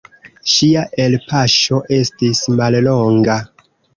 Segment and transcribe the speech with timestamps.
[0.53, 3.39] Ŝia elpaŝo estis mallonga.